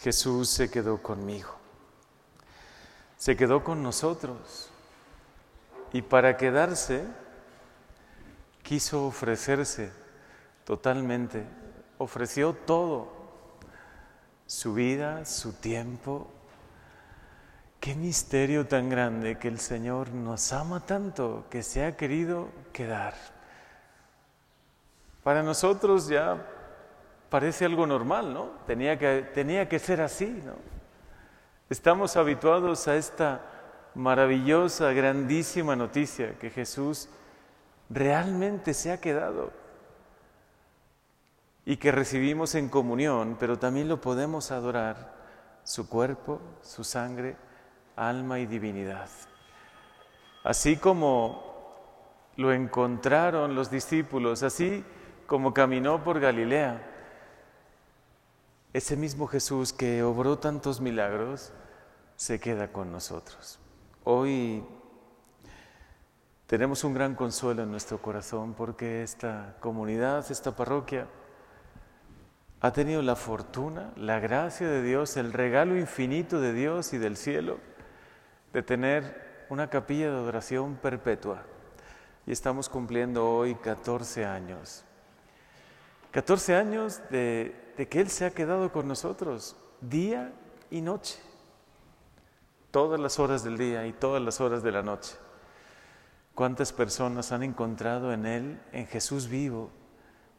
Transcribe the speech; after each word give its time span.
Jesús 0.00 0.48
se 0.48 0.70
quedó 0.70 1.02
conmigo, 1.02 1.50
se 3.16 3.36
quedó 3.36 3.64
con 3.64 3.82
nosotros 3.82 4.70
y 5.92 6.02
para 6.02 6.36
quedarse 6.36 7.04
quiso 8.62 9.06
ofrecerse 9.06 9.90
totalmente, 10.64 11.44
ofreció 11.98 12.52
todo, 12.52 13.08
su 14.46 14.74
vida, 14.74 15.24
su 15.24 15.54
tiempo. 15.54 16.30
Qué 17.80 17.94
misterio 17.94 18.66
tan 18.66 18.88
grande 18.88 19.38
que 19.38 19.48
el 19.48 19.58
Señor 19.58 20.10
nos 20.10 20.52
ama 20.52 20.84
tanto 20.84 21.46
que 21.50 21.62
se 21.62 21.84
ha 21.84 21.96
querido 21.96 22.48
quedar. 22.72 23.14
Para 25.22 25.42
nosotros 25.42 26.08
ya 26.08 26.46
parece 27.28 27.64
algo 27.64 27.86
normal, 27.86 28.32
¿no? 28.32 28.50
Tenía 28.66 28.98
que, 28.98 29.66
que 29.68 29.78
ser 29.78 30.00
así, 30.00 30.42
¿no? 30.44 30.54
Estamos 31.70 32.16
habituados 32.16 32.88
a 32.88 32.96
esta 32.96 33.42
maravillosa, 33.94 34.92
grandísima 34.92 35.76
noticia 35.76 36.38
que 36.38 36.50
Jesús 36.50 37.08
realmente 37.90 38.74
se 38.74 38.92
ha 38.92 39.00
quedado 39.00 39.50
y 41.66 41.76
que 41.76 41.92
recibimos 41.92 42.54
en 42.54 42.70
comunión, 42.70 43.36
pero 43.38 43.58
también 43.58 43.88
lo 43.88 44.00
podemos 44.00 44.50
adorar, 44.50 45.18
su 45.64 45.86
cuerpo, 45.86 46.40
su 46.62 46.82
sangre, 46.82 47.36
alma 47.94 48.38
y 48.38 48.46
divinidad. 48.46 49.10
Así 50.44 50.78
como 50.78 51.48
lo 52.36 52.52
encontraron 52.52 53.54
los 53.54 53.70
discípulos, 53.70 54.42
así 54.42 54.82
como 55.26 55.52
caminó 55.52 56.02
por 56.02 56.20
Galilea, 56.20 56.87
ese 58.78 58.96
mismo 58.96 59.26
Jesús 59.26 59.72
que 59.72 60.04
obró 60.04 60.38
tantos 60.38 60.80
milagros 60.80 61.52
se 62.14 62.38
queda 62.38 62.70
con 62.70 62.92
nosotros. 62.92 63.58
Hoy 64.04 64.64
tenemos 66.46 66.84
un 66.84 66.94
gran 66.94 67.16
consuelo 67.16 67.64
en 67.64 67.72
nuestro 67.72 68.00
corazón 68.00 68.54
porque 68.54 69.02
esta 69.02 69.56
comunidad, 69.58 70.24
esta 70.30 70.54
parroquia, 70.54 71.08
ha 72.60 72.72
tenido 72.72 73.02
la 73.02 73.16
fortuna, 73.16 73.92
la 73.96 74.20
gracia 74.20 74.68
de 74.68 74.80
Dios, 74.80 75.16
el 75.16 75.32
regalo 75.32 75.76
infinito 75.76 76.40
de 76.40 76.52
Dios 76.52 76.92
y 76.92 76.98
del 76.98 77.16
cielo 77.16 77.58
de 78.52 78.62
tener 78.62 79.46
una 79.50 79.70
capilla 79.70 80.08
de 80.08 80.18
adoración 80.18 80.76
perpetua. 80.76 81.42
Y 82.26 82.30
estamos 82.30 82.68
cumpliendo 82.68 83.28
hoy 83.28 83.56
14 83.56 84.24
años. 84.24 84.84
14 86.10 86.54
años 86.54 87.00
de, 87.10 87.54
de 87.76 87.88
que 87.88 88.00
Él 88.00 88.08
se 88.08 88.24
ha 88.24 88.30
quedado 88.30 88.72
con 88.72 88.88
nosotros 88.88 89.56
día 89.80 90.32
y 90.70 90.80
noche 90.80 91.18
todas 92.70 93.00
las 93.00 93.18
horas 93.18 93.42
del 93.44 93.56
día 93.56 93.86
y 93.86 93.92
todas 93.92 94.22
las 94.22 94.40
horas 94.40 94.62
de 94.62 94.72
la 94.72 94.82
noche. 94.82 95.16
¿Cuántas 96.34 96.72
personas 96.72 97.32
han 97.32 97.42
encontrado 97.42 98.12
en 98.12 98.26
Él, 98.26 98.60
en 98.72 98.86
Jesús 98.86 99.28
vivo, 99.28 99.70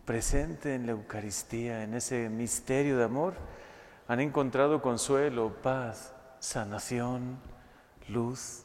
presente 0.05 0.75
en 0.75 0.85
la 0.85 0.93
Eucaristía, 0.93 1.83
en 1.83 1.93
ese 1.93 2.29
misterio 2.29 2.97
de 2.97 3.03
amor? 3.03 3.33
Han 4.07 4.19
encontrado 4.19 4.81
consuelo, 4.81 5.61
paz, 5.61 6.13
sanación, 6.39 7.39
luz. 8.07 8.63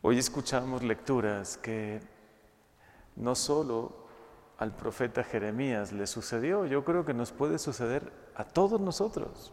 Hoy 0.00 0.18
escuchamos 0.18 0.82
lecturas 0.82 1.56
que 1.56 2.00
no 3.14 3.34
solo 3.34 4.01
al 4.58 4.74
profeta 4.74 5.24
Jeremías 5.24 5.92
le 5.92 6.06
sucedió, 6.06 6.66
yo 6.66 6.84
creo 6.84 7.04
que 7.04 7.14
nos 7.14 7.32
puede 7.32 7.58
suceder 7.58 8.12
a 8.34 8.44
todos 8.44 8.80
nosotros. 8.80 9.52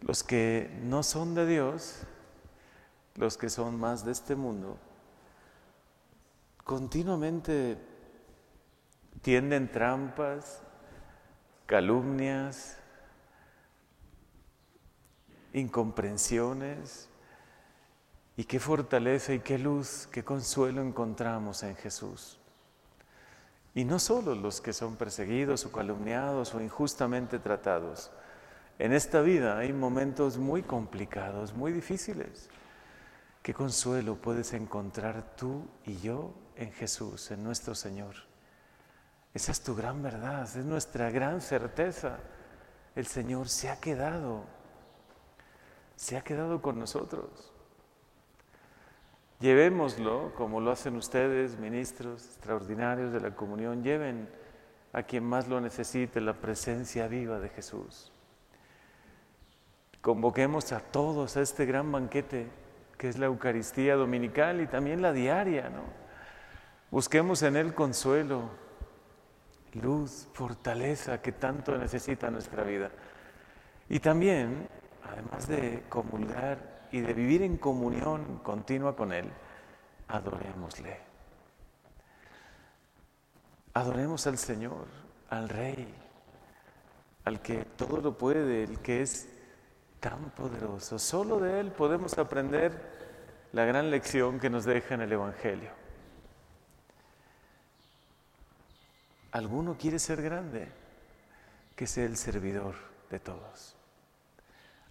Los 0.00 0.22
que 0.22 0.70
no 0.82 1.02
son 1.02 1.34
de 1.34 1.46
Dios, 1.46 2.02
los 3.14 3.36
que 3.38 3.48
son 3.48 3.78
más 3.78 4.04
de 4.04 4.12
este 4.12 4.34
mundo, 4.34 4.76
continuamente 6.64 7.78
tienden 9.22 9.70
trampas, 9.70 10.62
calumnias, 11.66 12.78
incomprensiones. 15.54 17.08
Y 18.36 18.44
qué 18.44 18.58
fortaleza 18.58 19.32
y 19.32 19.40
qué 19.40 19.58
luz, 19.58 20.08
qué 20.10 20.24
consuelo 20.24 20.82
encontramos 20.82 21.62
en 21.62 21.76
Jesús. 21.76 22.40
Y 23.74 23.84
no 23.84 23.98
solo 23.98 24.34
los 24.34 24.60
que 24.60 24.72
son 24.72 24.96
perseguidos 24.96 25.66
o 25.66 25.72
calumniados 25.72 26.54
o 26.54 26.60
injustamente 26.60 27.40
tratados, 27.40 28.10
en 28.78 28.92
esta 28.92 29.20
vida 29.20 29.58
hay 29.58 29.72
momentos 29.72 30.38
muy 30.38 30.62
complicados, 30.62 31.54
muy 31.54 31.72
difíciles. 31.72 32.48
¿Qué 33.42 33.52
consuelo 33.52 34.16
puedes 34.16 34.52
encontrar 34.52 35.36
tú 35.36 35.66
y 35.84 35.98
yo 35.98 36.32
en 36.56 36.72
Jesús, 36.72 37.30
en 37.30 37.44
nuestro 37.44 37.74
Señor? 37.74 38.14
Esa 39.34 39.52
es 39.52 39.60
tu 39.60 39.74
gran 39.74 40.02
verdad, 40.02 40.42
es 40.42 40.64
nuestra 40.64 41.10
gran 41.10 41.40
certeza. 41.40 42.20
El 42.94 43.06
Señor 43.06 43.48
se 43.48 43.68
ha 43.68 43.80
quedado, 43.80 44.44
se 45.96 46.16
ha 46.16 46.22
quedado 46.22 46.62
con 46.62 46.78
nosotros. 46.78 47.52
Llevémoslo, 49.44 50.32
como 50.36 50.58
lo 50.58 50.70
hacen 50.70 50.96
ustedes, 50.96 51.58
ministros 51.58 52.24
extraordinarios 52.24 53.12
de 53.12 53.20
la 53.20 53.36
comunión, 53.36 53.82
lleven 53.82 54.26
a 54.94 55.02
quien 55.02 55.22
más 55.22 55.48
lo 55.48 55.60
necesite 55.60 56.22
la 56.22 56.32
presencia 56.32 57.08
viva 57.08 57.38
de 57.38 57.50
Jesús. 57.50 58.10
Convoquemos 60.00 60.72
a 60.72 60.80
todos 60.80 61.36
a 61.36 61.42
este 61.42 61.66
gran 61.66 61.92
banquete 61.92 62.46
que 62.96 63.10
es 63.10 63.18
la 63.18 63.26
Eucaristía 63.26 63.96
dominical 63.96 64.62
y 64.62 64.66
también 64.66 65.02
la 65.02 65.12
diaria, 65.12 65.68
¿no? 65.68 65.82
Busquemos 66.90 67.42
en 67.42 67.56
Él 67.56 67.74
consuelo, 67.74 68.48
luz, 69.74 70.26
fortaleza 70.32 71.20
que 71.20 71.32
tanto 71.32 71.76
necesita 71.76 72.30
nuestra 72.30 72.62
vida. 72.62 72.90
Y 73.90 74.00
también, 74.00 74.68
además 75.02 75.46
de 75.48 75.82
comulgar 75.90 76.73
y 76.94 77.00
de 77.00 77.12
vivir 77.12 77.42
en 77.42 77.56
comunión 77.56 78.38
continua 78.44 78.94
con 78.94 79.12
Él, 79.12 79.28
adorémosle. 80.06 80.96
Adoremos 83.72 84.28
al 84.28 84.38
Señor, 84.38 84.86
al 85.28 85.48
Rey, 85.48 85.92
al 87.24 87.42
que 87.42 87.64
todo 87.64 88.00
lo 88.00 88.16
puede, 88.16 88.62
el 88.62 88.78
que 88.78 89.02
es 89.02 89.28
tan 89.98 90.30
poderoso. 90.30 91.00
Solo 91.00 91.40
de 91.40 91.58
Él 91.58 91.72
podemos 91.72 92.16
aprender 92.16 92.70
la 93.50 93.64
gran 93.64 93.90
lección 93.90 94.38
que 94.38 94.48
nos 94.48 94.64
deja 94.64 94.94
en 94.94 95.00
el 95.00 95.10
Evangelio. 95.10 95.72
¿Alguno 99.32 99.76
quiere 99.76 99.98
ser 99.98 100.22
grande? 100.22 100.68
Que 101.74 101.88
sea 101.88 102.04
el 102.04 102.16
servidor 102.16 102.76
de 103.10 103.18
todos. 103.18 103.74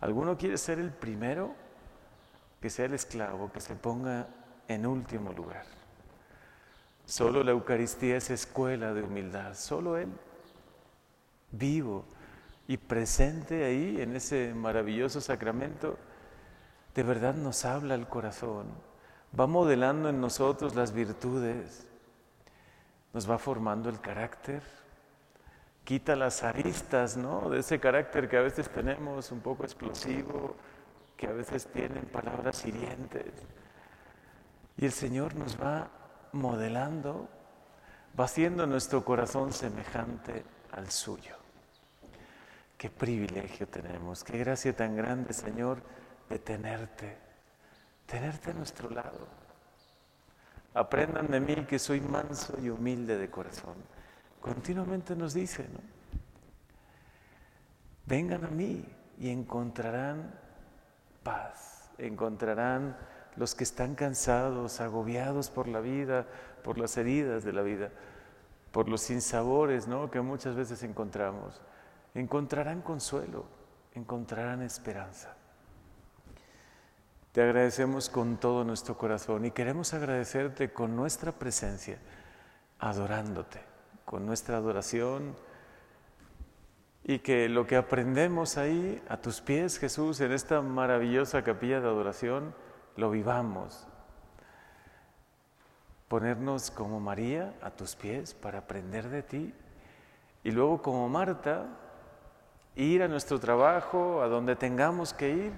¿Alguno 0.01 0.37
quiere 0.37 0.57
ser 0.57 0.79
el 0.79 0.91
primero? 0.91 1.62
Que 2.63 2.69
sea 2.69 2.85
el 2.85 2.93
esclavo, 2.93 3.51
que 3.51 3.59
se 3.59 3.75
ponga 3.75 4.25
en 4.69 4.85
último 4.85 5.33
lugar. 5.33 5.65
Solo 7.05 7.43
la 7.43 7.51
Eucaristía 7.51 8.15
es 8.15 8.29
escuela 8.29 8.93
de 8.93 9.03
humildad, 9.03 9.53
solo 9.53 9.97
Él, 9.97 10.07
vivo, 11.51 12.05
y 12.65 12.77
presente 12.77 13.65
ahí 13.65 13.99
en 13.99 14.15
ese 14.15 14.53
maravilloso 14.53 15.19
sacramento, 15.19 15.97
de 16.95 17.03
verdad 17.03 17.33
nos 17.33 17.65
habla 17.65 17.95
el 17.95 18.07
corazón, 18.07 18.67
va 19.37 19.45
modelando 19.45 20.07
en 20.07 20.21
nosotros 20.21 20.73
las 20.73 20.93
virtudes, 20.93 21.85
nos 23.11 23.29
va 23.29 23.39
formando 23.39 23.89
el 23.89 23.99
carácter, 23.99 24.63
quita 25.83 26.15
las 26.15 26.43
aristas, 26.43 27.17
¿no? 27.17 27.49
De 27.49 27.59
ese 27.59 27.81
carácter 27.81 28.29
que 28.29 28.37
a 28.37 28.41
veces 28.41 28.69
tenemos 28.69 29.33
un 29.33 29.41
poco 29.41 29.65
explosivo, 29.65 30.55
que 31.17 31.27
a 31.27 31.31
veces 31.31 31.67
tienen 31.67 32.05
palabras 32.05 32.65
hirientes. 32.65 33.31
Y 34.77 34.85
el 34.85 34.91
Señor 34.91 35.35
nos 35.35 35.59
va 35.61 35.89
modelando, 36.31 37.29
va 38.19 38.25
haciendo 38.25 38.65
nuestro 38.65 39.05
corazón 39.05 39.53
semejante 39.53 40.43
al 40.71 40.89
suyo. 40.89 41.35
Qué 42.77 42.89
privilegio 42.89 43.67
tenemos, 43.67 44.23
qué 44.23 44.37
gracia 44.39 44.75
tan 44.75 44.95
grande, 44.95 45.33
Señor, 45.33 45.81
de 46.29 46.39
tenerte, 46.39 47.17
tenerte 48.05 48.51
a 48.51 48.53
nuestro 48.53 48.89
lado. 48.89 49.27
Aprendan 50.73 51.29
de 51.29 51.39
mí 51.39 51.55
que 51.67 51.77
soy 51.77 52.01
manso 52.01 52.59
y 52.59 52.69
humilde 52.69 53.17
de 53.17 53.29
corazón. 53.29 53.75
Continuamente 54.41 55.15
nos 55.15 55.33
dice, 55.33 55.67
¿no? 55.71 55.79
Vengan 58.05 58.43
a 58.43 58.49
mí 58.49 58.83
y 59.17 59.29
encontrarán 59.29 60.33
paz, 61.23 61.89
encontrarán 61.97 62.97
los 63.35 63.55
que 63.55 63.63
están 63.63 63.95
cansados, 63.95 64.79
agobiados 64.81 65.49
por 65.49 65.67
la 65.67 65.79
vida, 65.79 66.27
por 66.63 66.77
las 66.77 66.97
heridas 66.97 67.43
de 67.43 67.53
la 67.53 67.61
vida, 67.61 67.89
por 68.71 68.89
los 68.89 69.01
sinsabores 69.01 69.87
¿no? 69.87 70.11
que 70.11 70.21
muchas 70.21 70.55
veces 70.55 70.83
encontramos 70.83 71.61
encontrarán 72.15 72.81
consuelo, 72.81 73.45
encontrarán 73.93 74.61
esperanza. 74.61 75.35
Te 77.31 77.41
agradecemos 77.41 78.09
con 78.09 78.37
todo 78.37 78.63
nuestro 78.63 78.97
corazón 78.97 79.45
y 79.45 79.51
queremos 79.51 79.93
agradecerte 79.93 80.71
con 80.71 80.95
nuestra 80.95 81.31
presencia, 81.31 81.97
adorándote, 82.79 83.59
con 84.05 84.25
nuestra 84.25 84.57
adoración 84.57 85.35
y 87.03 87.19
que 87.19 87.49
lo 87.49 87.67
que 87.67 87.75
aprendemos 87.75 88.57
ahí 88.57 89.01
a 89.09 89.17
tus 89.17 89.41
pies, 89.41 89.77
Jesús, 89.77 90.21
en 90.21 90.31
esta 90.31 90.61
maravillosa 90.61 91.43
capilla 91.43 91.81
de 91.81 91.87
adoración, 91.87 92.55
lo 92.95 93.11
vivamos. 93.11 93.87
Ponernos 96.07 96.71
como 96.71 96.99
María 96.99 97.53
a 97.61 97.71
tus 97.71 97.95
pies 97.95 98.33
para 98.33 98.59
aprender 98.59 99.09
de 99.09 99.23
ti 99.23 99.53
y 100.43 100.51
luego 100.51 100.81
como 100.81 101.09
Marta 101.09 101.65
ir 102.75 103.03
a 103.03 103.07
nuestro 103.07 103.39
trabajo, 103.39 104.21
a 104.21 104.27
donde 104.27 104.55
tengamos 104.55 105.13
que 105.13 105.29
ir, 105.29 105.53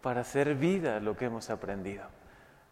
para 0.00 0.22
hacer 0.22 0.54
vida 0.54 0.98
lo 0.98 1.14
que 1.14 1.26
hemos 1.26 1.50
aprendido, 1.50 2.04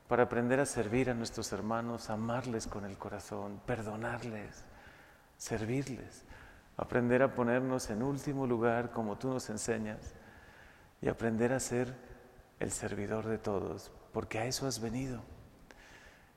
para 0.08 0.22
aprender 0.22 0.60
a 0.60 0.66
servir 0.66 1.10
a 1.10 1.14
nuestros 1.14 1.52
hermanos, 1.52 2.08
amarles 2.08 2.66
con 2.66 2.86
el 2.86 2.96
corazón, 2.96 3.60
perdonarles, 3.66 4.64
servirles 5.36 6.24
aprender 6.78 7.22
a 7.22 7.34
ponernos 7.34 7.90
en 7.90 8.02
último 8.02 8.46
lugar 8.46 8.92
como 8.92 9.18
tú 9.18 9.28
nos 9.28 9.50
enseñas 9.50 10.14
y 11.02 11.08
aprender 11.08 11.52
a 11.52 11.60
ser 11.60 11.92
el 12.60 12.70
servidor 12.70 13.26
de 13.26 13.36
todos, 13.36 13.90
porque 14.12 14.38
a 14.38 14.46
eso 14.46 14.66
has 14.66 14.80
venido. 14.80 15.20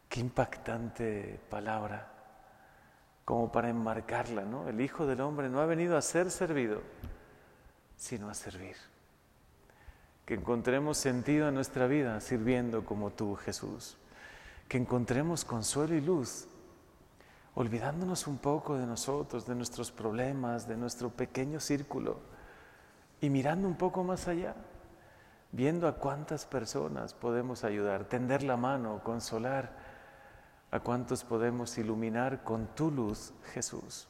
Qué 0.10 0.20
impactante 0.20 1.40
palabra, 1.50 2.12
como 3.24 3.52
para 3.52 3.70
enmarcarla, 3.70 4.44
¿no? 4.44 4.68
El 4.68 4.82
Hijo 4.82 5.06
del 5.06 5.22
Hombre 5.22 5.48
no 5.48 5.62
ha 5.62 5.66
venido 5.68 5.96
a 5.96 6.02
ser 6.02 6.32
servido, 6.32 6.82
sino 7.96 8.28
a 8.28 8.34
servir. 8.34 8.76
Que 10.26 10.34
encontremos 10.34 10.98
sentido 10.98 11.50
en 11.50 11.56
nuestra 11.56 11.86
vida 11.86 12.20
sirviendo 12.20 12.84
como 12.84 13.12
tú, 13.12 13.36
Jesús. 13.36 13.96
Que 14.68 14.78
encontremos 14.78 15.46
consuelo 15.46 15.94
y 15.94 16.02
luz 16.02 16.48
olvidándonos 17.56 18.28
un 18.28 18.38
poco 18.38 18.78
de 18.78 18.86
nosotros, 18.86 19.46
de 19.46 19.56
nuestros 19.56 19.92
problemas, 19.92 20.68
de 20.68 20.78
nuestro 20.78 21.10
pequeño 21.10 21.60
círculo 21.60 22.20
y 23.20 23.30
mirando 23.30 23.68
un 23.68 23.76
poco 23.76 24.04
más 24.04 24.28
allá, 24.28 24.56
viendo 25.52 25.88
a 25.88 25.96
cuántas 25.96 26.46
personas 26.46 27.14
podemos 27.14 27.64
ayudar, 27.64 28.06
tender 28.06 28.44
la 28.44 28.58
mano, 28.58 29.02
consolar, 29.04 29.76
a 30.72 30.80
cuántos 30.80 31.24
podemos 31.24 31.78
iluminar 31.78 32.44
con 32.44 32.68
tu 32.68 32.90
luz, 32.90 33.34
Jesús, 33.54 34.08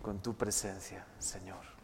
con 0.00 0.20
tu 0.20 0.34
presencia, 0.34 1.04
Señor. 1.18 1.77